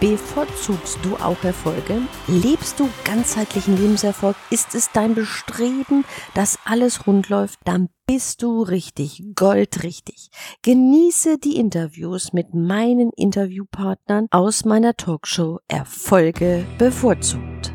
[0.00, 2.00] Bevorzugst du auch Erfolge?
[2.26, 4.34] Lebst du ganzheitlichen Lebenserfolg?
[4.48, 7.58] Ist es dein Bestreben, dass alles rund läuft?
[7.66, 10.30] Dann bist du richtig, goldrichtig.
[10.62, 17.74] Genieße die Interviews mit meinen Interviewpartnern aus meiner Talkshow Erfolge bevorzugt.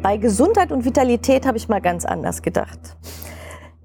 [0.00, 2.96] Bei Gesundheit und Vitalität habe ich mal ganz anders gedacht.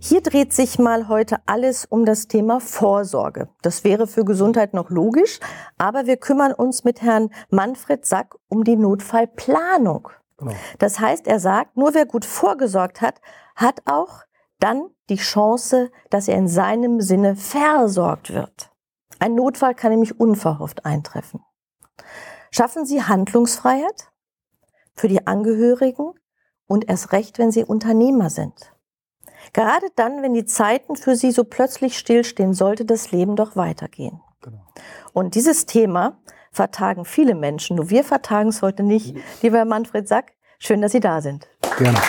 [0.06, 3.48] Hier dreht sich mal heute alles um das Thema Vorsorge.
[3.62, 5.40] Das wäre für Gesundheit noch logisch,
[5.78, 10.10] aber wir kümmern uns mit Herrn Manfred Sack um die Notfallplanung.
[10.36, 10.52] Genau.
[10.78, 13.22] Das heißt, er sagt, nur wer gut vorgesorgt hat,
[13.56, 14.24] hat auch
[14.60, 18.72] dann die Chance, dass er in seinem Sinne versorgt wird.
[19.20, 21.46] Ein Notfall kann nämlich unverhofft eintreffen.
[22.52, 24.12] Schaffen Sie Handlungsfreiheit
[24.96, 26.12] für die Angehörigen
[26.68, 28.73] und erst recht, wenn Sie Unternehmer sind.
[29.52, 34.22] Gerade dann, wenn die Zeiten für sie so plötzlich stillstehen, sollte das Leben doch weitergehen.
[34.42, 34.62] Genau.
[35.12, 36.18] Und dieses Thema
[36.52, 37.76] vertagen viele Menschen.
[37.76, 39.16] Nur wir vertagen es heute nicht.
[39.42, 41.48] Lieber Herr Manfred Sack, schön, dass Sie da sind.
[41.78, 42.00] Gerne.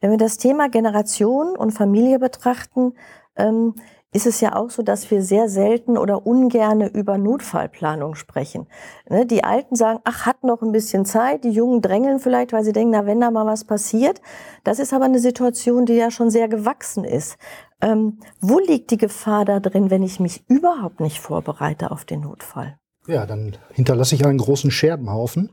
[0.00, 2.94] Wenn wir das Thema Generation und Familie betrachten,
[3.36, 3.76] ähm,
[4.12, 8.66] ist es ja auch so, dass wir sehr selten oder ungerne über Notfallplanung sprechen.
[9.08, 11.44] Ne, die Alten sagen, ach, hat noch ein bisschen Zeit.
[11.44, 14.20] Die Jungen drängeln vielleicht, weil sie denken, na, wenn da mal was passiert.
[14.64, 17.38] Das ist aber eine Situation, die ja schon sehr gewachsen ist.
[17.80, 22.20] Ähm, wo liegt die Gefahr da drin, wenn ich mich überhaupt nicht vorbereite auf den
[22.20, 22.78] Notfall?
[23.06, 25.50] Ja, dann hinterlasse ich einen großen Scherbenhaufen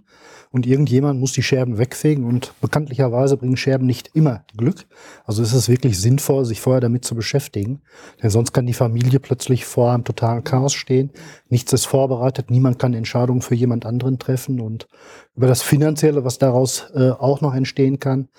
[0.51, 4.85] und irgendjemand muss die Scherben wegfegen und bekanntlicherweise bringen Scherben nicht immer Glück.
[5.25, 7.81] Also ist es wirklich sinnvoll, sich vorher damit zu beschäftigen,
[8.21, 11.11] denn sonst kann die Familie plötzlich vor einem totalen Chaos stehen.
[11.47, 14.87] Nichts ist vorbereitet, niemand kann Entscheidungen für jemand anderen treffen und
[15.35, 18.29] über das Finanzielle, was daraus äh, auch noch entstehen kann,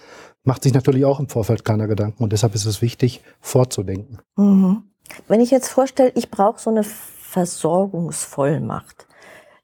[0.44, 4.18] macht sich natürlich auch im Vorfeld keiner Gedanken und deshalb ist es wichtig, vorzudenken.
[4.36, 4.84] Mhm.
[5.26, 6.84] Wenn ich jetzt vorstelle, ich brauche so eine
[7.30, 9.06] Versorgungsvollmacht.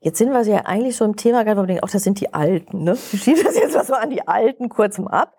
[0.01, 2.21] Jetzt sind wir ja eigentlich so im Thema, gerade wo wir denken, ach, das sind
[2.21, 2.85] die Alten.
[2.85, 2.97] Ne?
[3.11, 5.35] Wir schieben das jetzt mal so an die Alten kurz mal ab.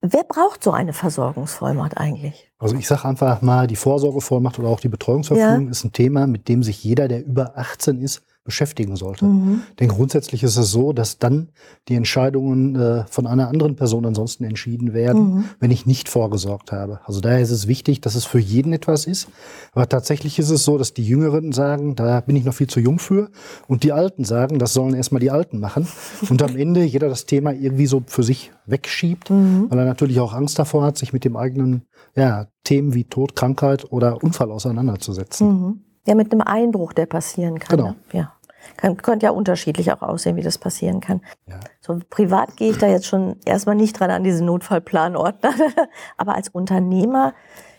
[0.00, 2.52] Wer braucht so eine Versorgungsvollmacht eigentlich?
[2.58, 5.70] Also ich sage einfach mal, die Vorsorgevollmacht oder auch die Betreuungsverfügung ja.
[5.70, 9.26] ist ein Thema, mit dem sich jeder, der über 18 ist, beschäftigen sollte.
[9.26, 9.62] Mhm.
[9.78, 11.50] Denn grundsätzlich ist es so, dass dann
[11.88, 15.44] die Entscheidungen äh, von einer anderen Person ansonsten entschieden werden, mhm.
[15.60, 17.00] wenn ich nicht vorgesorgt habe.
[17.04, 19.28] Also daher ist es wichtig, dass es für jeden etwas ist.
[19.72, 22.80] Aber tatsächlich ist es so, dass die Jüngeren sagen, da bin ich noch viel zu
[22.80, 23.30] jung für.
[23.68, 25.86] Und die Alten sagen, das sollen erstmal die Alten machen.
[26.28, 29.66] Und am Ende jeder das Thema irgendwie so für sich wegschiebt, mhm.
[29.68, 31.82] weil er natürlich auch Angst davor hat, sich mit dem eigenen
[32.16, 35.84] ja, Themen wie Tod, Krankheit oder Unfall auseinanderzusetzen.
[36.10, 37.76] Ja, mit einem Einbruch, der passieren kann.
[37.76, 37.94] Genau.
[38.12, 38.32] Ja.
[38.76, 41.20] Kann, könnte ja unterschiedlich auch aussehen, wie das passieren kann.
[41.46, 41.60] Ja.
[41.80, 45.54] So privat gehe ich da jetzt schon erstmal nicht dran an diese Notfallplanordner.
[46.16, 47.32] Aber als Unternehmer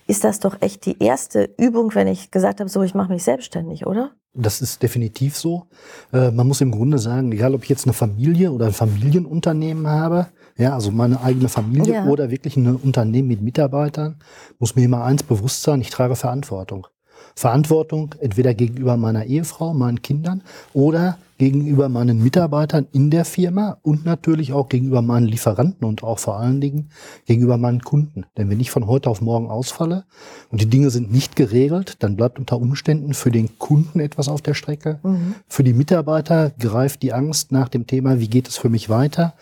[0.08, 3.26] ist das doch echt die erste Übung, wenn ich gesagt habe, so ich mache mich
[3.26, 4.12] selbstständig, oder?
[4.34, 5.68] Das ist definitiv so.
[6.14, 9.88] Äh, man muss im Grunde sagen, egal ob ich jetzt eine Familie oder ein Familienunternehmen
[9.88, 12.06] habe, ja, also meine eigene Familie ja.
[12.06, 14.20] oder wirklich ein Unternehmen mit Mitarbeitern,
[14.58, 16.88] muss mir immer eins bewusst sein, ich trage Verantwortung.
[17.36, 20.42] Verantwortung entweder gegenüber meiner Ehefrau, meinen Kindern
[20.74, 26.20] oder gegenüber meinen Mitarbeitern in der Firma und natürlich auch gegenüber meinen Lieferanten und auch
[26.20, 26.92] vor allen Dingen
[27.26, 28.28] gegenüber meinen Kunden.
[28.38, 30.06] Denn wenn ich von heute auf morgen ausfalle
[30.52, 34.44] und die Dinge sind nicht geregelt, dann bleibt unter Umständen für den Kunden etwas auf
[34.44, 35.00] der Strecke.
[35.02, 35.34] Mhm.
[35.48, 39.34] Für die Mitarbeiter greift die Angst nach dem Thema, wie geht es für mich weiter?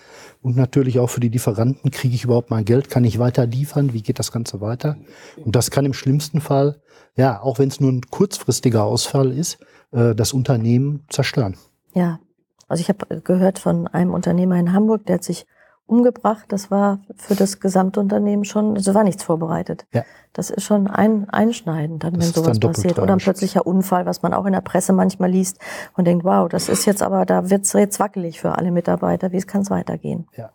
[0.42, 3.92] Und natürlich auch für die Lieferanten, kriege ich überhaupt mein Geld, kann ich weiter liefern,
[3.92, 4.96] wie geht das Ganze weiter?
[5.44, 6.80] Und das kann im schlimmsten Fall
[7.20, 9.58] ja, auch wenn es nur ein kurzfristiger Ausfall ist,
[9.92, 11.56] äh, das Unternehmen zerstören.
[11.94, 12.20] Ja,
[12.68, 15.48] also ich habe gehört von einem Unternehmer in Hamburg, der hat sich
[15.88, 16.46] umgebracht.
[16.50, 19.88] Das war für das Gesamtunternehmen schon, also war nichts vorbereitet.
[19.92, 20.04] Ja.
[20.34, 23.00] Das ist schon ein, einschneidend, dann, wenn sowas dann passiert.
[23.00, 25.58] Oder ein plötzlicher Unfall, was man auch in der Presse manchmal liest
[25.98, 29.32] und denkt, wow, das ist jetzt aber, da wird es jetzt wackelig für alle Mitarbeiter.
[29.32, 30.28] Wie kann es weitergehen?
[30.38, 30.52] Ja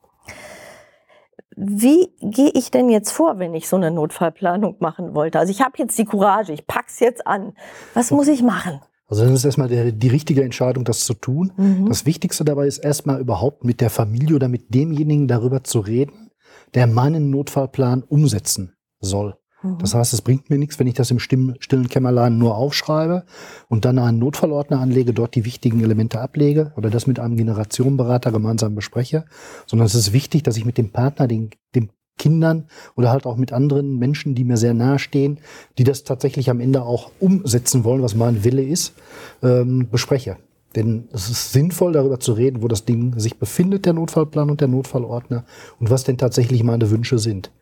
[1.57, 5.39] wie gehe ich denn jetzt vor, wenn ich so eine Notfallplanung machen wollte?
[5.39, 7.55] Also ich habe jetzt die Courage, ich pack's jetzt an.
[7.95, 8.81] Was muss ich machen?
[9.07, 11.53] Also das ist erstmal der, die richtige Entscheidung, das zu tun.
[11.57, 11.87] Mhm.
[11.89, 16.31] Das Wichtigste dabei ist erstmal überhaupt mit der Familie oder mit demjenigen darüber zu reden,
[16.75, 19.37] der meinen Notfallplan umsetzen soll.
[19.63, 19.79] Mhm.
[19.79, 23.25] Das heißt, es bringt mir nichts, wenn ich das im stillen Kämmerlein nur aufschreibe
[23.69, 28.33] und dann einen Notfallordner anlege, dort die wichtigen Elemente ablege oder das mit einem Generationenberater
[28.33, 29.25] gemeinsam bespreche,
[29.67, 32.67] sondern es ist wichtig, dass ich mit dem Partner, den, dem Kindern
[32.97, 35.39] oder halt auch mit anderen Menschen, die mir sehr nahe stehen,
[35.79, 38.95] die das tatsächlich am Ende auch umsetzen wollen, was mein Wille ist,
[39.43, 40.37] ähm, bespreche.
[40.77, 44.61] Denn es ist sinnvoll, darüber zu reden, wo das Ding sich befindet, der Notfallplan und
[44.61, 45.45] der Notfallordner,
[45.79, 47.53] und was denn tatsächlich meine Wünsche sind.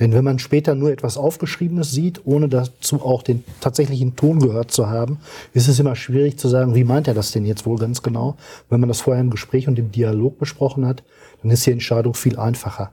[0.00, 4.70] Denn wenn man später nur etwas Aufgeschriebenes sieht, ohne dazu auch den tatsächlichen Ton gehört
[4.70, 5.18] zu haben,
[5.52, 8.36] ist es immer schwierig zu sagen, wie meint er das denn jetzt wohl ganz genau?
[8.70, 11.02] Wenn man das vorher im Gespräch und im Dialog besprochen hat,
[11.42, 12.92] dann ist die Entscheidung viel einfacher.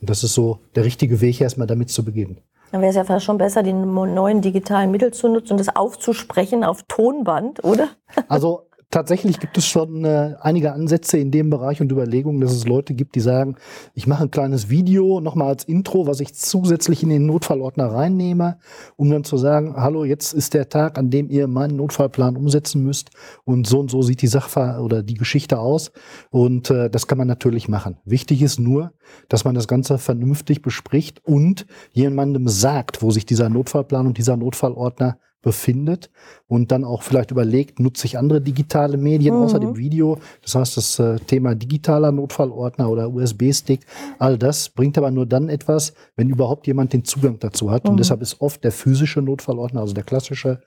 [0.00, 2.38] Und das ist so der richtige Weg, erstmal damit zu beginnen.
[2.72, 5.74] Dann wäre es ja fast schon besser, die neuen digitalen Mittel zu nutzen und das
[5.74, 7.88] aufzusprechen auf Tonband, oder?
[8.28, 12.66] Also tatsächlich gibt es schon äh, einige Ansätze in dem Bereich und Überlegungen, dass es
[12.66, 13.56] Leute gibt, die sagen,
[13.94, 18.58] ich mache ein kleines Video nochmal als Intro, was ich zusätzlich in den Notfallordner reinnehme,
[18.96, 22.82] um dann zu sagen, hallo, jetzt ist der Tag, an dem ihr meinen Notfallplan umsetzen
[22.82, 23.10] müsst
[23.44, 25.92] und so und so sieht die Sache oder die Geschichte aus
[26.30, 27.98] und äh, das kann man natürlich machen.
[28.04, 28.92] Wichtig ist nur,
[29.28, 34.36] dass man das Ganze vernünftig bespricht und jemandem sagt, wo sich dieser Notfallplan und dieser
[34.36, 36.10] Notfallordner befindet
[36.48, 39.42] und dann auch vielleicht überlegt, nutze ich andere digitale Medien mhm.
[39.42, 40.18] außer dem Video.
[40.42, 43.86] Das heißt, das äh, Thema digitaler Notfallordner oder USB-Stick,
[44.18, 47.84] all das bringt aber nur dann etwas, wenn überhaupt jemand den Zugang dazu hat.
[47.84, 47.90] Mhm.
[47.90, 50.58] Und deshalb ist oft der physische Notfallordner, also der klassische,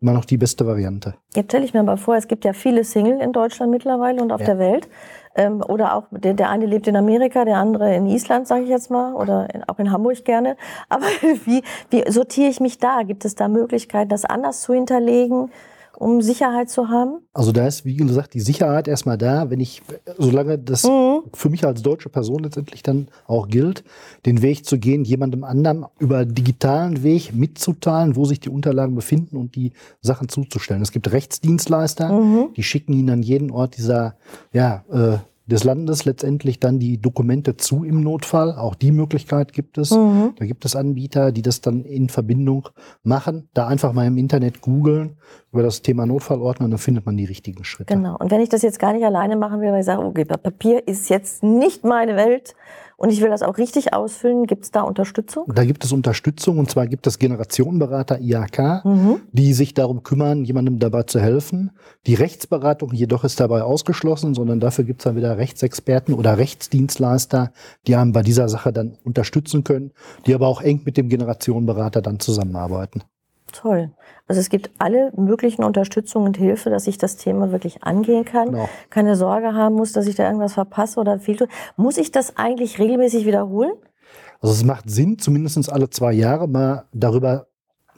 [0.00, 1.14] immer noch die beste Variante.
[1.34, 4.30] Jetzt stelle ich mir mal vor, es gibt ja viele Single in Deutschland mittlerweile und
[4.30, 4.46] auf ja.
[4.46, 4.88] der Welt.
[5.34, 8.68] Ähm, oder auch, der, der eine lebt in Amerika, der andere in Island, sage ich
[8.68, 10.56] jetzt mal, oder in, auch in Hamburg gerne.
[10.88, 11.06] Aber
[11.44, 13.02] wie, wie sortiere ich mich da?
[13.02, 15.50] Gibt es da Möglichkeiten, das anders zu hinterlegen?
[15.98, 17.18] Um Sicherheit zu haben?
[17.32, 19.82] Also da ist, wie gesagt, die Sicherheit erstmal da, wenn ich,
[20.16, 21.22] solange das mhm.
[21.34, 23.82] für mich als deutsche Person letztendlich dann auch gilt,
[24.24, 29.36] den Weg zu gehen, jemandem anderen über digitalen Weg mitzuteilen, wo sich die Unterlagen befinden
[29.36, 30.82] und die Sachen zuzustellen.
[30.82, 32.52] Es gibt Rechtsdienstleister, mhm.
[32.56, 34.14] die schicken ihnen an jeden Ort dieser,
[34.52, 35.18] ja, äh,
[35.48, 38.54] des Landes letztendlich dann die Dokumente zu im Notfall.
[38.54, 39.90] Auch die Möglichkeit gibt es.
[39.90, 40.34] Mhm.
[40.36, 42.68] Da gibt es Anbieter, die das dann in Verbindung
[43.02, 43.48] machen.
[43.54, 45.16] Da einfach mal im Internet googeln
[45.52, 47.94] über das Thema Notfallordner dann findet man die richtigen Schritte.
[47.94, 48.16] Genau.
[48.18, 50.86] Und wenn ich das jetzt gar nicht alleine machen will, weil ich sage, okay, Papier
[50.86, 52.54] ist jetzt nicht meine Welt,
[53.00, 54.46] und ich will das auch richtig ausfüllen.
[54.46, 55.44] Gibt es da Unterstützung?
[55.54, 59.20] Da gibt es Unterstützung und zwar gibt es Generationenberater IAK, mhm.
[59.30, 61.70] die sich darum kümmern, jemandem dabei zu helfen.
[62.08, 67.52] Die Rechtsberatung jedoch ist dabei ausgeschlossen, sondern dafür gibt es dann wieder Rechtsexperten oder Rechtsdienstleister,
[67.86, 69.92] die einem bei dieser Sache dann unterstützen können,
[70.26, 73.04] die aber auch eng mit dem Generationenberater dann zusammenarbeiten.
[73.52, 73.90] Toll.
[74.26, 78.52] Also es gibt alle möglichen Unterstützung und Hilfe, dass ich das Thema wirklich angehen kann.
[78.52, 78.68] Genau.
[78.90, 81.48] Keine Sorge haben muss, dass ich da irgendwas verpasse oder viel tue.
[81.76, 83.72] Muss ich das eigentlich regelmäßig wiederholen?
[84.40, 87.46] Also es macht Sinn, zumindest alle zwei Jahre mal darüber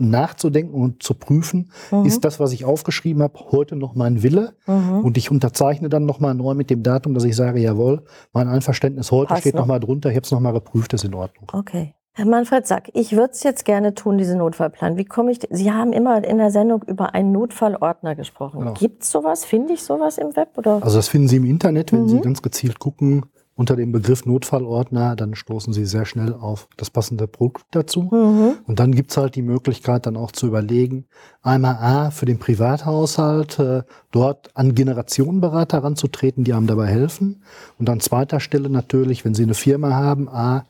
[0.01, 2.07] nachzudenken und zu prüfen, mhm.
[2.07, 4.55] ist das, was ich aufgeschrieben habe, heute noch mein Wille?
[4.67, 5.05] Mhm.
[5.05, 9.13] Und ich unterzeichne dann nochmal neu mit dem Datum, dass ich sage, jawohl, mein Einverständnis
[9.13, 11.49] heute Passt steht nochmal noch drunter, ich habe es nochmal geprüft, ist in Ordnung.
[11.53, 11.95] Okay.
[12.13, 14.97] Herr Manfred Sack, ich würde es jetzt gerne tun, diesen Notfallplan.
[14.97, 15.41] Wie komme ich?
[15.51, 18.61] Sie haben immer in der Sendung über einen Notfallordner gesprochen.
[18.61, 18.75] Genau.
[18.75, 19.45] Gibt es sowas?
[19.45, 20.59] Finde ich sowas im Web?
[20.59, 20.83] Oder?
[20.83, 22.09] Also das finden Sie im Internet, wenn mhm.
[22.09, 23.25] Sie ganz gezielt gucken
[23.61, 28.09] unter dem Begriff Notfallordner, dann stoßen Sie sehr schnell auf das passende Produkt dazu.
[28.11, 28.55] Mhm.
[28.67, 31.05] Und dann gibt es halt die Möglichkeit, dann auch zu überlegen,
[31.43, 33.83] einmal A, für den Privathaushalt äh,
[34.13, 37.43] dort an Generationenberater ranzutreten, die einem dabei helfen.
[37.79, 40.65] Und an zweiter Stelle natürlich, wenn Sie eine Firma haben, A,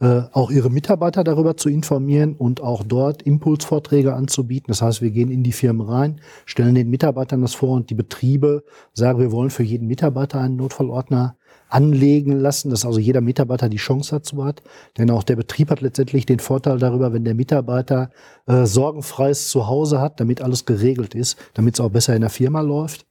[0.00, 4.66] äh, auch ihre Mitarbeiter darüber zu informieren und auch dort Impulsvorträge anzubieten.
[4.68, 7.94] Das heißt, wir gehen in die Firmen rein, stellen den Mitarbeitern das vor und die
[7.94, 11.36] Betriebe sagen, wir wollen für jeden Mitarbeiter einen Notfallordner
[11.68, 14.62] anlegen lassen, dass also jeder Mitarbeiter die Chance dazu hat.
[14.98, 18.10] Denn auch der Betrieb hat letztendlich den Vorteil darüber, wenn der Mitarbeiter
[18.46, 22.60] äh, sorgenfreies Zuhause hat, damit alles geregelt ist, damit es auch besser in der Firma
[22.60, 23.06] läuft.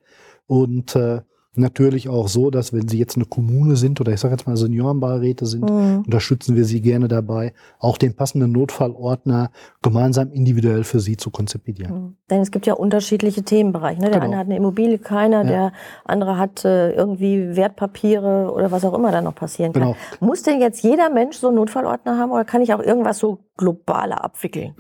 [0.48, 1.22] Und äh,
[1.58, 4.58] natürlich auch so, dass wenn Sie jetzt eine Kommune sind oder ich sage jetzt mal
[4.58, 6.04] Seniorenbeiräte sind, mhm.
[6.06, 11.94] unterstützen wir Sie gerne dabei, auch den passenden Notfallordner gemeinsam individuell für Sie zu konzipieren.
[11.94, 12.16] Mhm.
[12.30, 14.02] Denn es gibt ja unterschiedliche Themenbereiche.
[14.02, 14.10] Ne?
[14.10, 14.32] Der genau.
[14.32, 15.50] eine hat eine Immobilie, keiner, ja.
[15.50, 19.82] der andere hat äh, irgendwie Wertpapiere oder was auch immer da noch passieren kann.
[19.82, 19.96] Genau.
[20.20, 23.40] Muss denn jetzt jeder Mensch so einen Notfallordner haben oder kann ich auch irgendwas so
[23.58, 24.76] globaler abwickeln?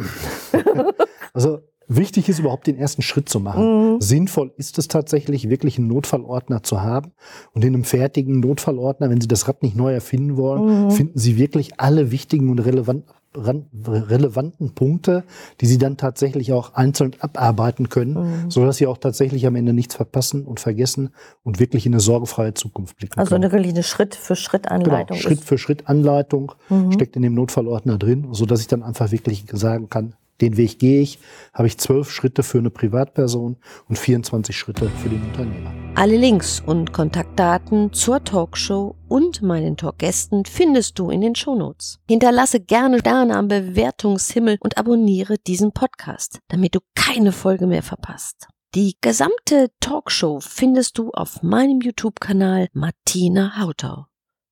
[1.33, 3.95] also Wichtig ist überhaupt den ersten Schritt zu machen.
[3.95, 4.01] Mhm.
[4.01, 7.11] Sinnvoll ist es tatsächlich, wirklich einen Notfallordner zu haben.
[7.53, 10.91] Und in einem fertigen Notfallordner, wenn Sie das Rad nicht neu erfinden wollen, mhm.
[10.91, 15.23] finden Sie wirklich alle wichtigen und relevanten relevanten Punkte,
[15.61, 18.51] die sie dann tatsächlich auch einzeln abarbeiten können, mhm.
[18.51, 21.09] sodass sie auch tatsächlich am Ende nichts verpassen und vergessen
[21.43, 23.43] und wirklich in eine sorgenfreie Zukunft blicken also können.
[23.43, 25.17] Also eine Schritt für Schritt Anleitung.
[25.17, 26.91] Genau, Schritt für Schritt Anleitung mhm.
[26.91, 31.01] steckt in dem Notfallordner drin, sodass ich dann einfach wirklich sagen kann, den Weg gehe
[31.01, 31.19] ich,
[31.53, 35.73] habe ich zwölf Schritte für eine Privatperson und 24 Schritte für den Unternehmer.
[35.95, 41.99] Alle Links und Kontaktdaten zur Talkshow und meinen Talkgästen findest du in den Shownotes.
[42.07, 48.47] Hinterlasse gerne Sterne am Bewertungshimmel und abonniere diesen Podcast, damit du keine Folge mehr verpasst.
[48.75, 54.07] Die gesamte Talkshow findest du auf meinem YouTube-Kanal Martina Hautau.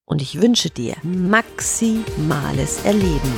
[0.06, 3.34] Und ich wünsche dir maximales Erleben.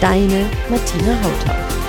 [0.00, 1.83] Deine Martina Hautau.